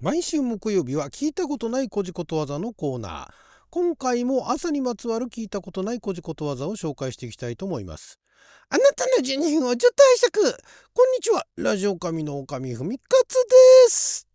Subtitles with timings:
[0.00, 3.28] 毎週木曜日は聞いたことないこじことわざのコーナー。
[3.68, 8.20] 今回も朝にまつわる聞いたことないこじことわざを紹介していきたいと思います。
[8.70, 10.62] あなたの12分をちょっと拝借。
[10.94, 11.44] こんにちは。
[11.56, 14.28] ラジオ神の狼ふみかつです。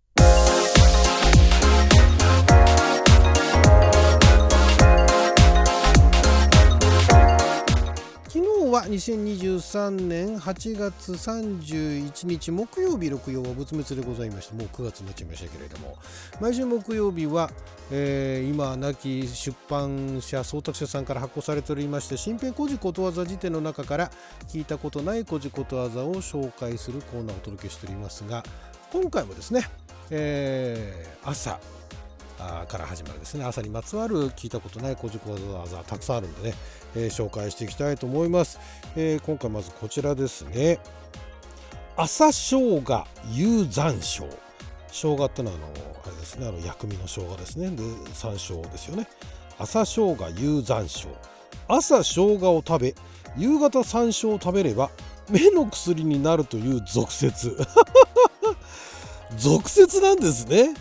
[8.73, 15.95] は2023年8月31日木曜日6曜は仏滅でございましてもう9月になっちゃいましたけれども。
[16.41, 17.51] 毎週木曜日は、
[17.91, 24.11] えー、今亡き出版社創作者さんから発行されておりまして新編古事ことわざ辞典の中から
[24.47, 28.43] 聞いたことない古事ことわざを紹介するコーナーをお届けしておりますが
[28.91, 29.69] 今回もですね、
[30.09, 31.59] えー、朝
[32.67, 33.45] から始まるですね。
[33.45, 36.55] 朝にまつわる聞いたことない古事ことわざたくさんあるんでね、
[36.95, 38.59] えー、紹介していきたいと思います、
[38.95, 40.79] えー、今回まずこちらですね。
[41.95, 44.27] 朝生姜有山椒
[44.87, 45.67] 生姜ってのはあの
[46.05, 46.47] あれですね。
[46.47, 47.69] あの薬味の生姜ですね。
[47.69, 47.83] で
[48.13, 49.07] 山椒ですよね。
[49.59, 51.07] 朝生姜有山椒
[51.67, 52.95] 朝生姜を食べ
[53.37, 54.89] 夕方山椒を食べれば
[55.29, 57.57] 目の薬になるという俗説。
[59.37, 60.73] 俗説なんですね。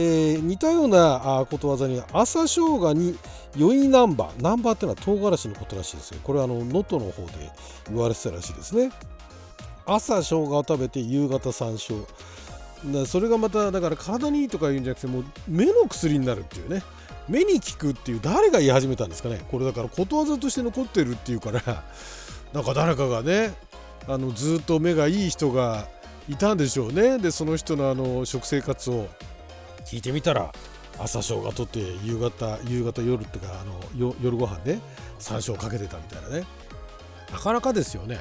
[0.00, 3.18] えー、似たようなことわざに朝生姜に
[3.56, 6.20] 酔いナンバーナンバーっていうのは唐辛子のことらしいですよ。
[6.22, 7.50] これは能登の方で
[7.88, 8.92] 言われてたらしいですね。
[9.86, 12.06] 朝生姜を食べて夕方山椒。
[13.06, 16.84] それがまただから体にいいとか言うんじゃなくてもう目の薬になるっていうね。
[17.28, 19.40] 目に効くっていう誰が言い始めたんですかね。
[19.50, 21.60] これだからことわざとして残ってるっていうから
[22.54, 23.52] なんか誰かがね
[24.06, 25.88] あのずっと目がいい人が
[26.28, 27.18] いたんでしょうね。
[27.18, 29.08] でその人のあの食生活を
[29.90, 30.52] 聞いてみたら
[30.98, 34.82] 朝生姜とって夕方夕方夜ってかあの夜ご飯ね
[35.18, 36.44] 山椒かけてたみたいなね。
[37.32, 38.18] なかなかですよね。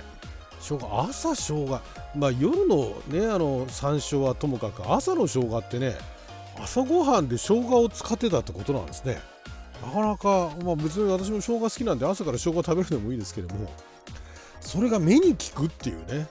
[0.62, 1.82] 生姜朝生姜
[2.16, 5.96] まあ夜のねあの山椒はともかく朝の生姜ってね
[6.58, 9.20] 朝ごはんで生姜を使ってたってことなんですね。
[9.86, 13.70] なかなかまあ別に私も生姜好きなんで朝から生姜食べるのもいいですけども
[14.62, 16.28] それが目に効くっていうね。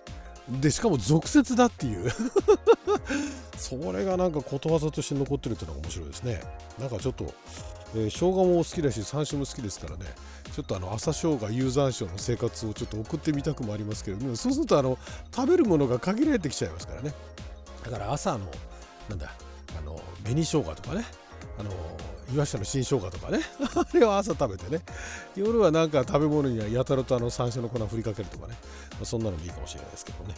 [0.49, 2.11] でしかも俗説だっていう。
[3.59, 6.41] それがなんかことわざとして残ってるっていうのが面白いですね。
[6.79, 7.33] なんかちょっと、
[7.95, 10.05] えー、生姜も好きだし山椒も好きですからね。
[10.55, 14.99] ちょっとあの朝生姜有山椒の生活をちょっと送ってみたくもありますけれどもそうするとあの
[15.35, 17.12] 食べるものが限られてきちゃいますからね。
[17.85, 18.47] だから朝の
[19.09, 19.33] なんだ
[19.79, 21.05] あの紅生姜とかね。
[21.59, 21.71] あの
[22.33, 23.41] 岩下の新生姜とかね。
[23.75, 24.83] あれを朝食べてね。
[25.37, 28.56] 夜はなんか食べ物にはやたらとあの山椒の粉を振りかけるとかね、
[28.93, 30.34] まあ、そんなのもいいかもしれないですけどね。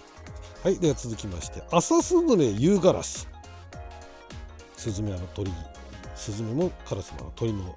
[0.63, 3.29] はいでは続きまして朝スズメ夕ガラス。
[4.77, 5.53] スズメはの鳥。
[6.15, 7.75] スズメもカラスも鳥の、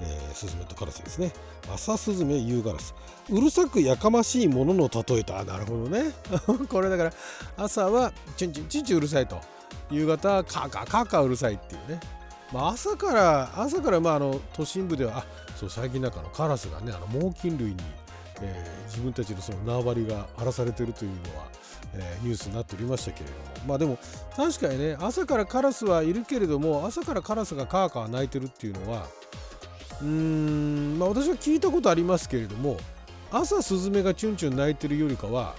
[0.00, 1.32] えー、スズメとカラスですね。
[1.72, 2.94] 朝スズメ夕ガラス。
[3.30, 6.12] うるさくやかましいものの例えとあなるほどね。
[6.68, 7.12] これだから
[7.56, 9.40] 朝はチュンチュンチュンチュンうるさいと。
[9.90, 12.00] 夕方はカーカーカーカーうるさいっていうね。
[12.52, 15.24] まあ、朝から朝からまああの都心部ではあ
[15.56, 17.76] そう最近なんかのカラスがねあの猛禽類に、
[18.40, 21.46] えー、自分たちのその縄張りが荒らされているというのは、
[21.94, 23.54] えー、ニュースになっておりましたけれども。
[23.66, 23.98] まあでも
[24.36, 29.06] 確かにね朝からカラスはいるけれども朝からカラスがカーカー鳴いてるっていうのは
[30.02, 32.76] うーんまあ私は聞いたことありますけれども
[33.32, 35.54] 朝スズメがチュンチュン鳴いてるよりかは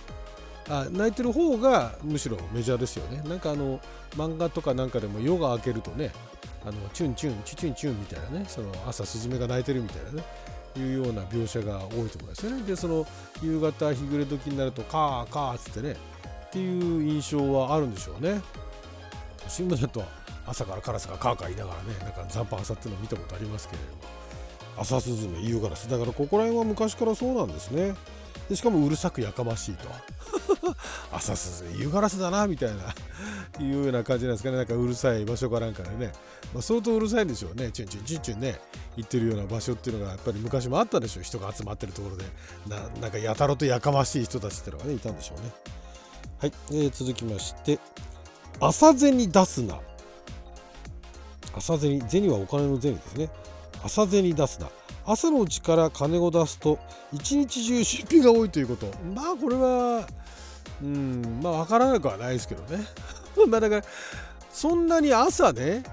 [0.69, 3.21] あ泣いてる方がむしろメジャーですよね。
[3.27, 3.79] なんかあの
[4.15, 6.11] 漫画とかなんかでも夜が明けるとね
[6.65, 10.23] あのチュンチュンチュチュンチュンみたいなねその朝スズメが鳴いてるみたいなね
[10.77, 12.63] いうような描写が多いと思いますよね。
[12.63, 13.05] でその
[13.41, 15.95] 夕方日暮れ時になるとカーカーっつってね
[16.47, 18.41] っていう印象はあるんでしょうね。
[19.43, 20.03] 都心部だと
[20.45, 24.25] 朝からカラスがカーカー言いながらねなんか残飯朝っての見たことありますけれども。
[24.77, 27.95] 朝スズメ夕ガラスだからここら辺は昔からそうなんですね。
[28.49, 29.87] でしかもうるさくやかましいと。
[31.11, 32.93] 朝涼夕ガラスだなみたいな
[33.63, 34.57] いうような感じなんですかね。
[34.57, 36.11] なんかうるさい場所かなんかでね、
[36.53, 37.71] まあ、相当うるさいんでしょうね。
[37.71, 38.59] チュンチュンチュンチュンね
[38.97, 41.23] 行ってるような場所っていうのがやっぱり昔もあったでしょう。
[41.23, 42.25] 人が集まってるところで。
[42.67, 45.51] ななんかやたらとやかましい人たちっていうのがねいたんでしょうね。
[46.39, 47.79] はい、えー、続きまして。
[48.59, 49.79] 朝銭出すな。
[51.53, 53.29] 朝銭銭はお金の銭ですね。
[53.83, 54.69] 朝銭出すな。
[55.05, 56.79] 朝のうちから金を出すと
[57.13, 58.87] 一日中出費が多いということ。
[59.13, 60.07] まあこれは
[60.81, 62.85] うんまあ分からなくはないですけどね。
[63.47, 63.81] まあだから
[64.51, 65.83] そんなに朝ね、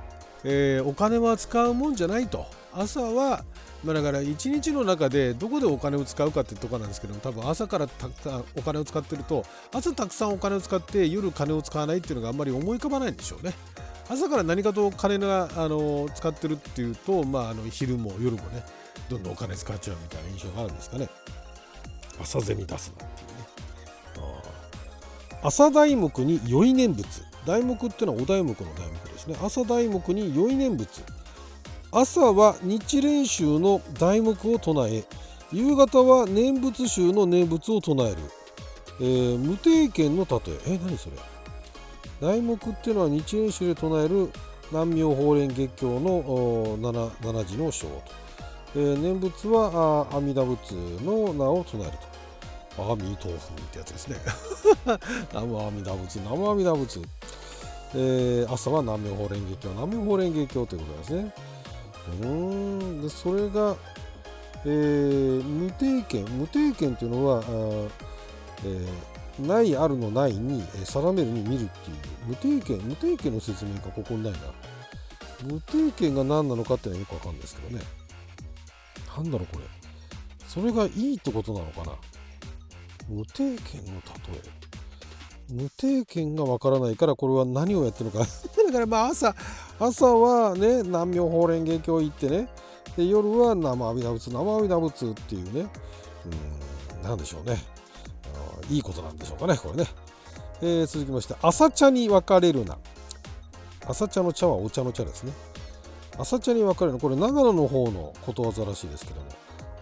[0.44, 2.46] えー、お金は使うもんじゃないと。
[2.74, 3.44] 朝は
[3.84, 13.54] まあ、だから一日の中でどこでお金を使うかってとこなんですけど多分朝からたくさんお金を使ってると朝たくさんお金を使って夜金を使わないっていうのがあんまり思い浮かばないんでしょうね。
[14.08, 18.62] 朝から何かとお金があの使ってるっていうと、まあ、あの昼も夜もね
[19.08, 21.08] どんどんお金使っちゃうみたいな印象があるんですかね。
[22.20, 23.06] 朝銭出すな
[25.42, 27.24] 朝題目に酔い念仏。
[27.44, 29.36] 題目っていうのはお題目の題目ですね。
[29.42, 31.02] 朝題目に良い念仏。
[31.90, 35.04] 朝は日蓮宗の題目を唱え
[35.52, 38.16] 夕方は念仏宗の念仏を唱える、
[39.00, 40.74] えー、無定見の例え。
[40.74, 41.16] え何それ。
[42.20, 44.30] 題目っていうのは日蓮宗で唱える
[44.70, 48.02] 南明法蓮月経の 7, 7時の章と、
[48.76, 50.72] えー、念仏は阿弥陀仏
[51.04, 52.11] の名を唱えると。
[52.78, 54.16] 阿弥陀佛ってやつですね。
[55.32, 57.02] 南無阿弥陀仏南無阿弥陀仏、
[57.94, 61.34] えー、朝は南明法蓮月経南明法蓮月経ということですね。
[62.22, 63.76] うんでそれが、
[64.64, 67.42] えー、無定見無定見というのはあ、
[68.64, 71.96] えー、ないあるのないに定めるに見るっていう。
[72.26, 74.38] 無定見無定見の説明がここにないな。
[75.44, 77.84] 無定見が何なのかっていうのはよくわかるんですけどね。
[79.16, 79.66] なんだろうこれ。
[80.46, 81.92] それがいいってことなのかな。
[83.08, 83.58] 無定見の例
[84.36, 84.62] え。
[85.50, 88.18] 無定見がわからないからこれは何をやってるのか。
[88.66, 89.34] だからまあ朝
[89.78, 92.48] 朝はね南明法蓮華経行ってね。
[92.96, 95.60] で夜は生阿弥陀仏生阿弥陀仏っていうね。
[95.60, 97.62] うん何でしょうね。
[98.70, 99.86] いいことなんでしょうかねこれね、
[100.62, 102.78] えー、続きまして朝茶に分かれるな。
[103.86, 105.32] 朝茶の茶はお茶の茶ですね。
[106.18, 109.26] 朝茶に分かれるこれ長野の方のことわざらしいですけども。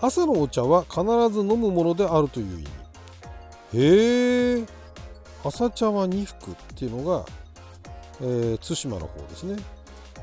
[0.00, 2.79] 朝のお茶は必ず飲むものであるという意味。
[3.74, 4.66] へえ
[5.44, 7.24] 朝茶は二服っていうのが、
[8.20, 9.56] えー、対馬の方ですね。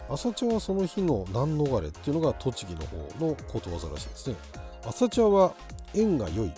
[0.10, 4.36] 朝茶はその日の難逃れっていうのが栃木の方のことわざらしいですね。
[4.86, 5.54] 朝茶は
[5.94, 6.52] 縁が良いっ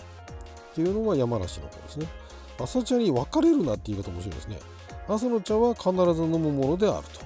[0.74, 2.06] ていうのが山梨の方ですね。
[2.58, 4.58] 朝茶に分かれるなって言い方面白いですね。
[5.08, 7.20] 朝の茶は必ず飲むものであると。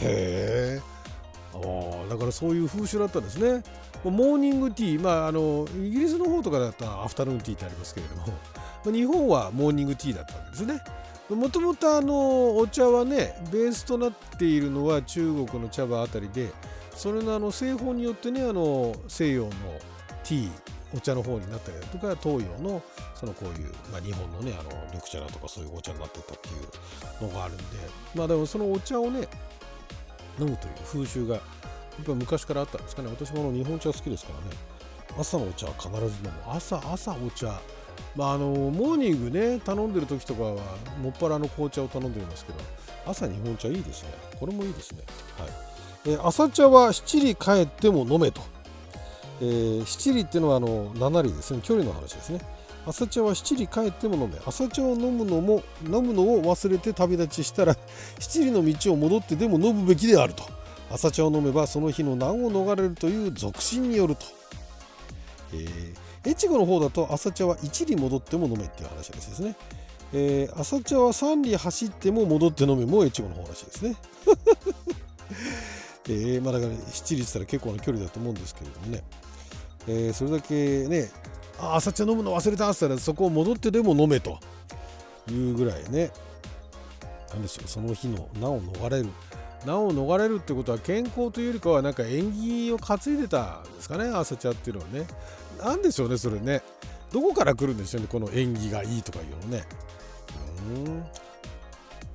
[0.00, 0.82] へえ
[2.08, 3.62] だからそういう風習だったんですね。
[4.04, 8.24] モーニングティーまああのイギリスの方とかだったらアフタヌーンティーってありますけれども
[8.90, 10.80] 日本はモーニングティーだったわけですね。
[11.28, 16.50] もともとあのお茶はねベースとなっているのは中国の茶葉あたりで
[16.94, 19.50] それのあの製法によってねあの西洋の
[20.24, 20.50] ティー
[20.94, 22.82] お茶の方になったりだとか東洋の
[23.14, 26.52] そのこういう、まあ、日本のねあの緑茶だとかそういうお茶になってたってい
[27.26, 27.62] うのがあるんで
[28.14, 29.26] まあでもそのお茶をね
[30.38, 31.40] 飲むという風習がや
[32.02, 33.08] っぱ昔からあったんですかね。
[33.10, 34.44] 私もあの日本茶好きですからね。
[35.18, 36.32] 朝のお茶は必ず飲む。
[36.46, 37.60] 朝朝お茶
[38.16, 40.50] まあ、あのモーニングね頼んでる時とかは
[41.00, 42.58] もっぱらの紅茶を頼んでますけど
[43.06, 44.10] 朝日本茶いいですね。
[44.38, 45.02] これもいいですね。
[45.38, 46.14] はい。
[46.14, 48.42] え朝茶は七里帰っても飲めと、
[49.40, 51.60] えー、七里っていうのはあの7里ですね。
[51.62, 52.40] 距離の話ですね。
[52.86, 54.38] 朝茶は七里帰っても飲め。
[54.46, 57.76] 朝茶を飲むのも飲むのを忘れて旅立ちしたら
[58.20, 60.44] 七里の道を戻ってでも飲むべきであると。
[60.90, 64.26] 朝茶を飲めばその日の難を逃れるという俗信によると、
[65.54, 69.56] えー越後の方だと朝茶は1里戻っても飲めっていう話らしいですね。
[70.14, 73.96] えー、朝茶は3里走っても戻って飲めも越後の方らしいですね。
[76.08, 79.02] えー、まあだから7里って言ったら結構な距離だと思うんですけれどもね、
[79.86, 81.10] えー、それだけね
[81.58, 84.38] あ朝茶飲むの忘れたって言ったらそこを戻ってでも飲めと。
[85.30, 86.10] いうぐらいね。
[87.30, 89.08] 何でしょうその日の難を逃れる。
[89.64, 95.06] 難を逃れるってことは健康というよりかはなんか縁起を担いでたんですかね朝茶っていうのはね。
[95.58, 96.62] 何でしょうねそれね。
[97.12, 99.64] どこから来るんでしょうねこの縁起がいいとかいうのね。
[100.86, 101.04] うん。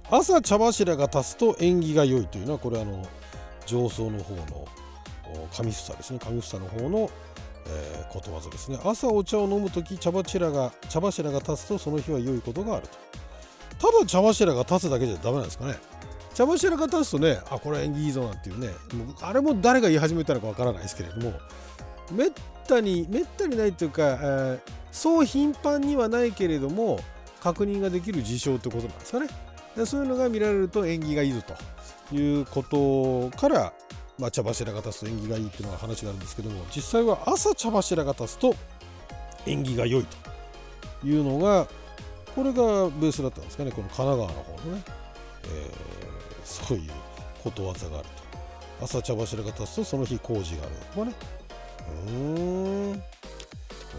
[0.09, 3.05] 朝茶柱が立つと縁起が良いというのはこれあの
[3.65, 4.67] 上層の方の
[5.53, 6.19] 神房ですね。
[6.19, 7.09] 神房の方の、
[7.67, 8.79] えー、ことわざですね。
[8.83, 13.91] 朝お茶を飲む時茶柱が茶柱が立つとその日は良いことがあると。
[13.91, 15.75] ただ茶柱が立つだけじゃダメなんですかね。
[16.33, 18.69] 茶柱が立つとねあこれは縁起いいぞなんていうね。
[19.21, 21.33] あれも誰が言い始めたのかわからないですけれども
[22.11, 22.31] めっ
[22.67, 24.59] たにめったにないというか、えー、
[24.91, 26.99] そう頻繁にはないけれども
[27.41, 29.27] 確認ができる事象ってことなんですかね。
[29.75, 31.41] でそういうのが見られると縁起がいいぞ
[32.09, 33.73] ということから、
[34.17, 38.55] まあ、茶柱が立つと縁起がいいっていうのが話があるんですけども実際は朝茶柱が立つと
[39.45, 40.05] 縁起が良い
[41.01, 41.67] というのが
[42.35, 44.83] これがベースだったんですかねこの神奈川の方のね、
[45.45, 46.91] えー、そういう
[47.43, 48.27] ことわざがあると。
[48.79, 51.13] 朝茶柱が立つとその日工事があるとかね。
[52.11, 53.01] 面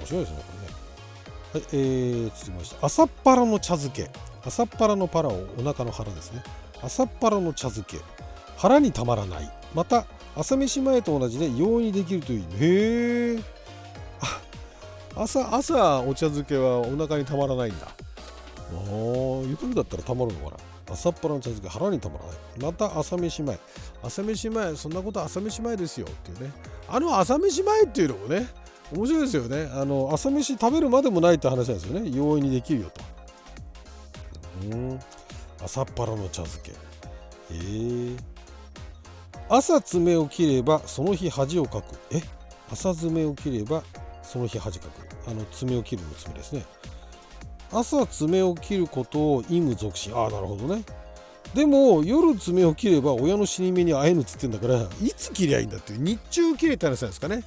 [0.04, 0.74] 白いですねこれね。
[1.52, 4.10] はいえー、続きまして朝っぱらの茶漬け。
[4.44, 6.42] 朝っぱらのパラをお腹の腹ですね。
[6.82, 8.02] 朝っぱらの茶漬け。
[8.56, 9.50] 腹にたまらない。
[9.74, 12.42] また朝飯前と同じで容易にできるという。
[12.60, 13.58] へえ
[15.16, 17.86] 朝朝お茶漬けはお腹にたまらないんだ。
[17.86, 17.92] ああ
[19.46, 20.92] ゆくだったらたまるのかな。
[20.92, 22.36] 朝っぱらの茶漬け腹にたまらない。
[22.60, 23.58] また朝飯前。
[24.02, 26.52] 朝飯前そんなこと朝飯前ですよっていうね。
[26.88, 28.48] あの朝飯前っていうのもね
[28.92, 29.70] 面白いですよね。
[29.74, 32.10] あの朝飯食べるまでもないって話なんですよね。
[32.10, 33.02] 容易にできるよと。
[34.72, 35.00] うん。
[35.62, 36.70] 朝っぱらの茶漬け。
[36.70, 36.74] へ
[37.52, 38.16] え。
[39.50, 41.94] 朝爪を切ればその日恥をかく。
[42.10, 42.22] え？
[42.70, 43.82] 朝爪を切れば
[44.22, 45.30] その日恥かく。
[45.30, 46.64] あの爪を切るの爪ですね。
[47.70, 50.82] 朝爪を切ることを意無属心ああなるほどね。
[51.54, 57.42] でも夜爪を切れば親の死に目に会えぬっつってんだからいつ切りゃいいんだっていう日中切れた話なんですかね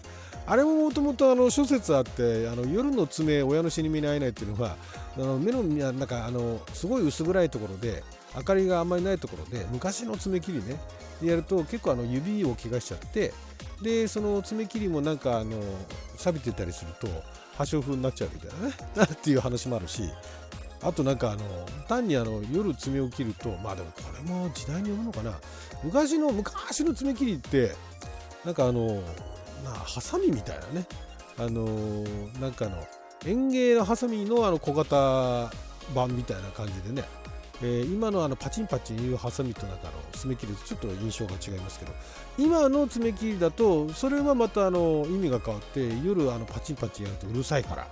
[0.48, 4.76] あれももともと諸説あってあの夜の爪親の死に目に会えないっていうのは
[5.18, 8.04] あの目のなんかあのすごい薄暗いところで
[8.36, 10.80] 明かりがあんまりないところで昔の爪切りね
[11.22, 13.34] やると結構あの指を怪我しちゃって
[13.82, 15.58] でその爪切りもなんかあの
[16.18, 17.08] 錆びてたりすると
[17.58, 18.74] 破傷風になっちゃうみたいなね
[19.14, 20.04] っていう話もあるし
[20.84, 21.42] あとなんかあの
[21.88, 25.40] 単にあの夜爪を切るとまあでもこれも時代によるのかな。
[25.84, 27.72] 昔の昔の爪切りって
[28.46, 29.02] なんかあの
[29.64, 30.86] なハサミみたいなね。
[31.38, 31.66] あの
[32.40, 32.86] なんかの
[33.26, 35.52] 園芸のハサミのあの小型
[35.96, 37.04] 版みたいな感じでね、
[37.62, 41.94] えー、今のあのパチンパチンいうハサミとなんかの爪切りとちょっと印象が違いますけど。
[42.38, 47.88] 今の爪切りだとそれはまたあの意味が変わって夜あのパチンパチンやるとうるさいから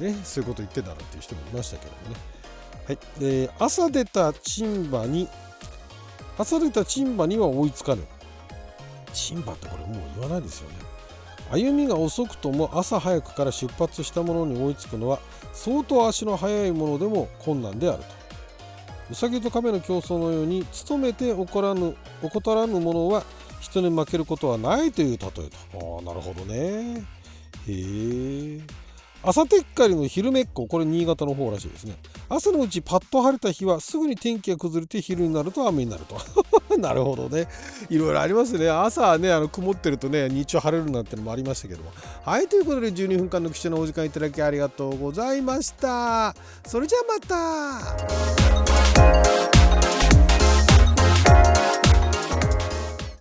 [0.00, 2.33] ねそういうこと言ってたなっていう人もいましたけどもね。
[2.86, 5.28] はい、で朝出た鎮馬に
[6.36, 8.02] 朝出た鎮馬には追いつかぬ。
[9.12, 10.76] 鎮馬ってこれもう言わないですよね。
[11.50, 15.20] 歩みが遅くとも朝早くから出発したものに追いつくのは
[15.52, 18.04] 相当足の速いものでも困難であると。
[19.10, 23.22] ウサギと亀の競争のように努めて起こらぬ怠らぬものは
[23.60, 27.04] 人に負けることはないという例えとああなるほどね。
[27.68, 28.60] へえ
[29.26, 31.96] 朝てっかりの昼めっここれ新潟の方らしいですね。
[32.28, 36.18] 朝のうちパッと晴れた日はすぐに天気が崩れて昼になると雨になると。
[36.76, 37.48] なるほどね。
[37.88, 38.68] いろいろありますね。
[38.68, 41.90] 朝はねあの曇ってるとね日中晴れるなんてのもありましたけども。
[42.24, 46.34] はいということで12分間の記者のお時間いただきありがとうございました。
[46.66, 47.18] それじゃあま
[49.48, 49.53] た。